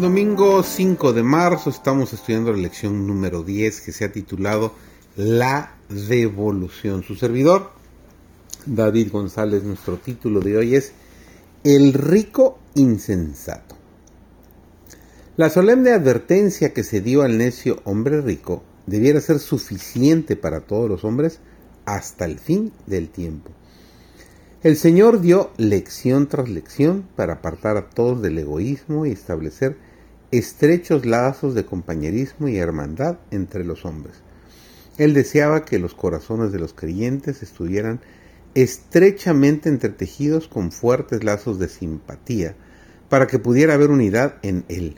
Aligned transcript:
Domingo 0.00 0.62
5 0.62 1.12
de 1.12 1.22
marzo 1.22 1.68
estamos 1.68 2.14
estudiando 2.14 2.52
la 2.52 2.56
lección 2.56 3.06
número 3.06 3.42
10 3.42 3.82
que 3.82 3.92
se 3.92 4.06
ha 4.06 4.10
titulado 4.10 4.72
La 5.14 5.74
devolución. 5.90 7.02
Su 7.02 7.16
servidor, 7.16 7.72
David 8.64 9.12
González, 9.12 9.62
nuestro 9.62 9.98
título 9.98 10.40
de 10.40 10.56
hoy 10.56 10.74
es 10.74 10.92
El 11.64 11.92
rico 11.92 12.58
insensato. 12.74 13.76
La 15.36 15.50
solemne 15.50 15.90
advertencia 15.90 16.72
que 16.72 16.82
se 16.82 17.02
dio 17.02 17.20
al 17.20 17.36
necio 17.36 17.82
hombre 17.84 18.22
rico 18.22 18.62
debiera 18.86 19.20
ser 19.20 19.38
suficiente 19.38 20.34
para 20.34 20.62
todos 20.62 20.88
los 20.88 21.04
hombres 21.04 21.40
hasta 21.84 22.24
el 22.24 22.38
fin 22.38 22.72
del 22.86 23.10
tiempo. 23.10 23.50
El 24.62 24.78
Señor 24.78 25.20
dio 25.20 25.50
lección 25.58 26.26
tras 26.26 26.48
lección 26.48 27.06
para 27.16 27.34
apartar 27.34 27.76
a 27.76 27.90
todos 27.90 28.22
del 28.22 28.38
egoísmo 28.38 29.04
y 29.04 29.10
establecer 29.10 29.89
estrechos 30.30 31.06
lazos 31.06 31.54
de 31.54 31.64
compañerismo 31.64 32.48
y 32.48 32.56
hermandad 32.56 33.18
entre 33.30 33.64
los 33.64 33.84
hombres. 33.84 34.16
Él 34.96 35.14
deseaba 35.14 35.64
que 35.64 35.78
los 35.78 35.94
corazones 35.94 36.52
de 36.52 36.58
los 36.58 36.72
creyentes 36.72 37.42
estuvieran 37.42 38.00
estrechamente 38.54 39.68
entretejidos 39.68 40.46
con 40.46 40.72
fuertes 40.72 41.24
lazos 41.24 41.58
de 41.58 41.68
simpatía 41.68 42.54
para 43.08 43.26
que 43.26 43.38
pudiera 43.38 43.74
haber 43.74 43.90
unidad 43.90 44.36
en 44.42 44.64
Él. 44.68 44.96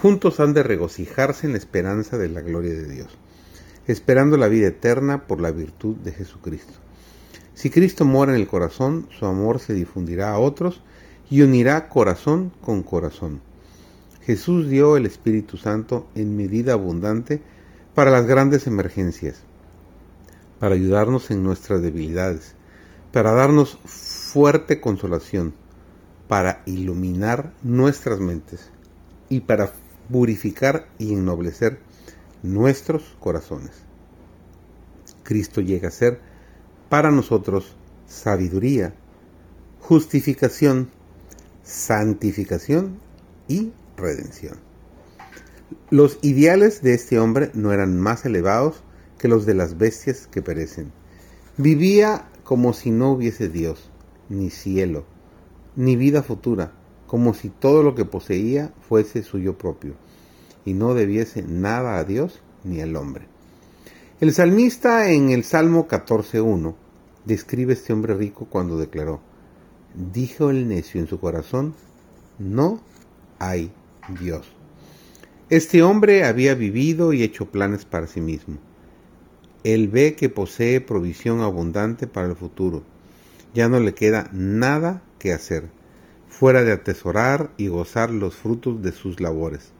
Juntos 0.00 0.38
han 0.38 0.52
de 0.52 0.62
regocijarse 0.62 1.46
en 1.46 1.52
la 1.52 1.58
esperanza 1.58 2.18
de 2.18 2.28
la 2.28 2.40
gloria 2.40 2.74
de 2.74 2.88
Dios, 2.88 3.18
esperando 3.86 4.36
la 4.36 4.48
vida 4.48 4.68
eterna 4.68 5.26
por 5.26 5.40
la 5.40 5.50
virtud 5.50 5.96
de 5.96 6.12
Jesucristo. 6.12 6.74
Si 7.54 7.70
Cristo 7.70 8.04
mora 8.04 8.34
en 8.34 8.40
el 8.40 8.46
corazón, 8.46 9.08
su 9.18 9.26
amor 9.26 9.58
se 9.58 9.72
difundirá 9.72 10.32
a 10.32 10.38
otros 10.38 10.82
y 11.30 11.40
unirá 11.40 11.88
corazón 11.88 12.52
con 12.60 12.82
corazón. 12.82 13.40
Jesús 14.26 14.68
dio 14.68 14.96
el 14.96 15.06
Espíritu 15.06 15.56
Santo 15.56 16.08
en 16.16 16.36
medida 16.36 16.72
abundante 16.72 17.40
para 17.94 18.10
las 18.10 18.26
grandes 18.26 18.66
emergencias, 18.66 19.36
para 20.58 20.74
ayudarnos 20.74 21.30
en 21.30 21.44
nuestras 21.44 21.80
debilidades, 21.80 22.56
para 23.12 23.30
darnos 23.30 23.78
fuerte 23.84 24.80
consolación, 24.80 25.54
para 26.26 26.62
iluminar 26.66 27.52
nuestras 27.62 28.18
mentes 28.18 28.68
y 29.28 29.40
para 29.42 29.70
purificar 30.10 30.88
y 30.98 31.12
ennoblecer 31.12 31.78
nuestros 32.42 33.16
corazones. 33.20 33.70
Cristo 35.22 35.60
llega 35.60 35.86
a 35.86 35.92
ser 35.92 36.18
para 36.88 37.12
nosotros 37.12 37.76
sabiduría, 38.08 38.92
justificación, 39.78 40.90
santificación 41.62 42.98
y 43.46 43.70
redención. 43.96 44.58
Los 45.90 46.18
ideales 46.22 46.82
de 46.82 46.94
este 46.94 47.18
hombre 47.18 47.50
no 47.54 47.72
eran 47.72 47.98
más 47.98 48.24
elevados 48.24 48.82
que 49.18 49.28
los 49.28 49.46
de 49.46 49.54
las 49.54 49.78
bestias 49.78 50.26
que 50.26 50.42
perecen. 50.42 50.92
Vivía 51.56 52.28
como 52.44 52.72
si 52.72 52.90
no 52.90 53.12
hubiese 53.12 53.48
Dios, 53.48 53.90
ni 54.28 54.50
cielo, 54.50 55.04
ni 55.74 55.96
vida 55.96 56.22
futura, 56.22 56.72
como 57.06 57.34
si 57.34 57.48
todo 57.48 57.82
lo 57.82 57.94
que 57.94 58.04
poseía 58.04 58.72
fuese 58.88 59.22
suyo 59.22 59.58
propio, 59.58 59.94
y 60.64 60.74
no 60.74 60.94
debiese 60.94 61.42
nada 61.42 61.98
a 61.98 62.04
Dios 62.04 62.40
ni 62.64 62.80
al 62.80 62.96
hombre. 62.96 63.26
El 64.20 64.32
salmista 64.32 65.10
en 65.10 65.30
el 65.30 65.44
Salmo 65.44 65.88
14.1 65.88 66.74
describe 67.24 67.72
a 67.72 67.76
este 67.76 67.92
hombre 67.92 68.14
rico 68.14 68.46
cuando 68.48 68.78
declaró, 68.78 69.20
dijo 70.12 70.50
el 70.50 70.68
necio 70.68 71.00
en 71.00 71.06
su 71.06 71.18
corazón, 71.20 71.74
no 72.38 72.80
hay 73.38 73.72
Dios. 74.20 74.46
Este 75.48 75.82
hombre 75.82 76.24
había 76.24 76.54
vivido 76.54 77.12
y 77.12 77.22
hecho 77.22 77.50
planes 77.50 77.84
para 77.84 78.06
sí 78.06 78.20
mismo. 78.20 78.58
Él 79.64 79.88
ve 79.88 80.14
que 80.14 80.28
posee 80.28 80.80
provisión 80.80 81.40
abundante 81.40 82.06
para 82.06 82.28
el 82.28 82.36
futuro. 82.36 82.82
Ya 83.54 83.68
no 83.68 83.80
le 83.80 83.94
queda 83.94 84.28
nada 84.32 85.02
que 85.18 85.32
hacer, 85.32 85.68
fuera 86.28 86.62
de 86.62 86.72
atesorar 86.72 87.50
y 87.56 87.68
gozar 87.68 88.10
los 88.10 88.36
frutos 88.36 88.82
de 88.82 88.92
sus 88.92 89.20
labores. 89.20 89.72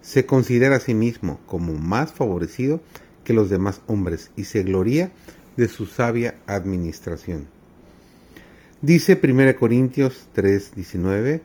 Se 0.00 0.26
considera 0.26 0.76
a 0.76 0.80
sí 0.80 0.94
mismo 0.94 1.40
como 1.46 1.74
más 1.74 2.12
favorecido 2.12 2.80
que 3.24 3.32
los 3.32 3.50
demás 3.50 3.80
hombres 3.86 4.30
y 4.36 4.44
se 4.44 4.62
gloria 4.64 5.12
de 5.56 5.68
su 5.68 5.86
sabia 5.86 6.34
administración. 6.46 7.46
Dice 8.80 9.20
1 9.22 9.56
Corintios 9.56 10.28
3:19, 10.34 11.42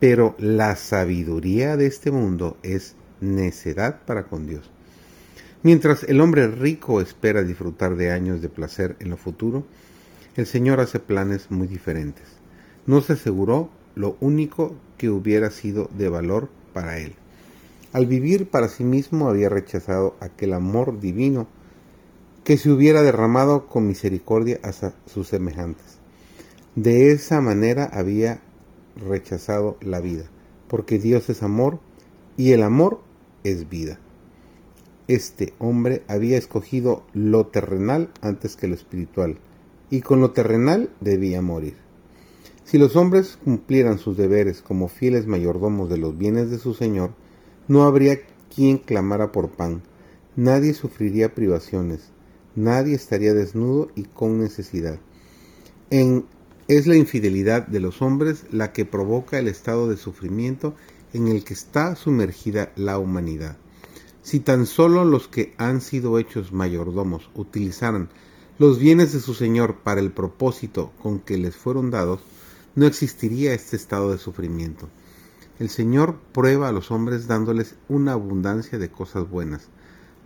pero 0.00 0.34
la 0.38 0.74
sabiduría 0.76 1.76
de 1.76 1.86
este 1.86 2.10
mundo 2.10 2.56
es 2.62 2.96
necedad 3.20 4.00
para 4.06 4.24
con 4.24 4.46
Dios. 4.46 4.70
Mientras 5.62 6.04
el 6.04 6.22
hombre 6.22 6.48
rico 6.48 7.02
espera 7.02 7.42
disfrutar 7.42 7.96
de 7.96 8.10
años 8.10 8.40
de 8.40 8.48
placer 8.48 8.96
en 8.98 9.10
lo 9.10 9.18
futuro, 9.18 9.66
el 10.36 10.46
Señor 10.46 10.80
hace 10.80 11.00
planes 11.00 11.50
muy 11.50 11.66
diferentes. 11.66 12.24
No 12.86 13.02
se 13.02 13.12
aseguró 13.12 13.68
lo 13.94 14.16
único 14.20 14.74
que 14.96 15.10
hubiera 15.10 15.50
sido 15.50 15.90
de 15.98 16.08
valor 16.08 16.48
para 16.72 16.98
él. 16.98 17.14
Al 17.92 18.06
vivir 18.06 18.48
para 18.48 18.68
sí 18.68 18.84
mismo 18.84 19.28
había 19.28 19.50
rechazado 19.50 20.16
aquel 20.20 20.54
amor 20.54 20.98
divino 20.98 21.46
que 22.42 22.56
se 22.56 22.70
hubiera 22.70 23.02
derramado 23.02 23.66
con 23.66 23.86
misericordia 23.86 24.60
hacia 24.62 24.94
sus 25.06 25.28
semejantes. 25.28 25.98
De 26.74 27.12
esa 27.12 27.42
manera 27.42 27.90
había 27.92 28.40
rechazado 28.96 29.76
la 29.80 30.00
vida, 30.00 30.24
porque 30.68 30.98
Dios 30.98 31.28
es 31.30 31.42
amor 31.42 31.80
y 32.36 32.52
el 32.52 32.62
amor 32.62 33.00
es 33.44 33.68
vida. 33.68 33.98
Este 35.08 35.54
hombre 35.58 36.02
había 36.06 36.38
escogido 36.38 37.04
lo 37.12 37.46
terrenal 37.46 38.10
antes 38.20 38.56
que 38.56 38.68
lo 38.68 38.74
espiritual, 38.74 39.38
y 39.90 40.02
con 40.02 40.20
lo 40.20 40.30
terrenal 40.30 40.90
debía 41.00 41.42
morir. 41.42 41.74
Si 42.64 42.78
los 42.78 42.94
hombres 42.94 43.36
cumplieran 43.44 43.98
sus 43.98 44.16
deberes 44.16 44.62
como 44.62 44.86
fieles 44.86 45.26
mayordomos 45.26 45.90
de 45.90 45.98
los 45.98 46.16
bienes 46.16 46.50
de 46.50 46.58
su 46.58 46.74
Señor, 46.74 47.10
no 47.66 47.82
habría 47.82 48.20
quien 48.54 48.78
clamara 48.78 49.32
por 49.32 49.50
pan, 49.50 49.82
nadie 50.36 50.74
sufriría 50.74 51.34
privaciones, 51.34 52.12
nadie 52.54 52.94
estaría 52.94 53.34
desnudo 53.34 53.90
y 53.96 54.04
con 54.04 54.38
necesidad. 54.38 55.00
En 55.90 56.26
es 56.70 56.86
la 56.86 56.94
infidelidad 56.94 57.66
de 57.66 57.80
los 57.80 58.00
hombres 58.00 58.44
la 58.52 58.72
que 58.72 58.84
provoca 58.84 59.40
el 59.40 59.48
estado 59.48 59.88
de 59.88 59.96
sufrimiento 59.96 60.76
en 61.12 61.26
el 61.26 61.42
que 61.42 61.52
está 61.52 61.96
sumergida 61.96 62.70
la 62.76 62.96
humanidad. 63.00 63.56
Si 64.22 64.38
tan 64.38 64.66
solo 64.66 65.04
los 65.04 65.26
que 65.26 65.52
han 65.58 65.80
sido 65.80 66.16
hechos 66.16 66.52
mayordomos 66.52 67.28
utilizaran 67.34 68.08
los 68.56 68.78
bienes 68.78 69.12
de 69.12 69.18
su 69.18 69.34
Señor 69.34 69.78
para 69.78 70.00
el 70.00 70.12
propósito 70.12 70.92
con 71.02 71.18
que 71.18 71.38
les 71.38 71.56
fueron 71.56 71.90
dados, 71.90 72.20
no 72.76 72.86
existiría 72.86 73.52
este 73.52 73.74
estado 73.74 74.12
de 74.12 74.18
sufrimiento. 74.18 74.88
El 75.58 75.70
Señor 75.70 76.20
prueba 76.32 76.68
a 76.68 76.72
los 76.72 76.92
hombres 76.92 77.26
dándoles 77.26 77.74
una 77.88 78.12
abundancia 78.12 78.78
de 78.78 78.92
cosas 78.92 79.28
buenas, 79.28 79.66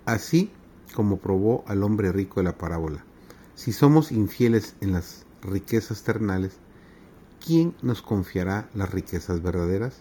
así 0.05 0.51
como 0.95 1.17
probó 1.17 1.65
al 1.67 1.83
hombre 1.83 2.13
rico 2.13 2.41
de 2.41 2.45
la 2.45 2.59
parábola. 2.59 3.03
Si 3.55 3.73
somos 3.73 4.13
infieles 4.13 4.75
en 4.83 4.93
las 4.93 5.25
riquezas 5.45 6.03
ternales, 6.03 6.59
¿quién 7.45 7.75
nos 7.83 8.03
confiará 8.03 8.69
las 8.75 8.91
riquezas 8.91 9.43
verdaderas? 9.43 9.97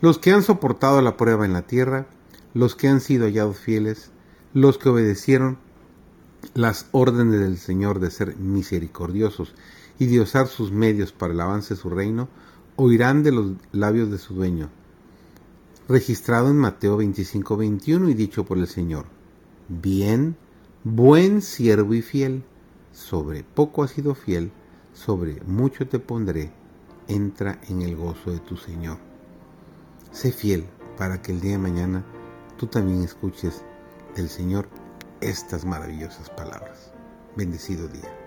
Los 0.00 0.18
que 0.18 0.32
han 0.32 0.42
soportado 0.42 1.00
la 1.02 1.16
prueba 1.16 1.44
en 1.44 1.52
la 1.52 1.62
tierra, 1.62 2.06
los 2.54 2.74
que 2.74 2.88
han 2.88 3.00
sido 3.00 3.26
hallados 3.26 3.58
fieles, 3.58 4.10
los 4.54 4.78
que 4.78 4.88
obedecieron 4.88 5.58
las 6.54 6.86
órdenes 6.92 7.40
del 7.40 7.58
Señor 7.58 8.00
de 8.00 8.10
ser 8.10 8.36
misericordiosos 8.36 9.54
y 9.98 10.06
de 10.06 10.20
usar 10.20 10.46
sus 10.46 10.72
medios 10.72 11.12
para 11.12 11.32
el 11.32 11.40
avance 11.40 11.74
de 11.74 11.80
su 11.80 11.90
reino, 11.90 12.28
oirán 12.76 13.22
de 13.22 13.32
los 13.32 13.52
labios 13.72 14.10
de 14.10 14.18
su 14.18 14.34
dueño. 14.34 14.70
Registrado 15.88 16.50
en 16.50 16.56
Mateo 16.56 16.98
25-21 16.98 18.10
y 18.10 18.14
dicho 18.14 18.44
por 18.44 18.58
el 18.58 18.66
Señor, 18.66 19.06
bien, 19.68 20.36
buen 20.84 21.42
siervo 21.42 21.94
y 21.94 22.02
fiel 22.02 22.44
sobre 22.96 23.44
poco 23.44 23.82
has 23.84 23.90
sido 23.90 24.14
fiel, 24.14 24.50
sobre 24.94 25.42
mucho 25.42 25.86
te 25.86 25.98
pondré, 25.98 26.50
entra 27.08 27.60
en 27.68 27.82
el 27.82 27.94
gozo 27.94 28.30
de 28.30 28.38
tu 28.38 28.56
Señor. 28.56 28.96
Sé 30.12 30.32
fiel 30.32 30.66
para 30.96 31.20
que 31.20 31.32
el 31.32 31.42
día 31.42 31.52
de 31.52 31.58
mañana 31.58 32.06
tú 32.56 32.66
también 32.68 33.02
escuches 33.02 33.62
del 34.16 34.30
Señor 34.30 34.68
estas 35.20 35.66
maravillosas 35.66 36.30
palabras. 36.30 36.90
Bendecido 37.36 37.86
día. 37.86 38.25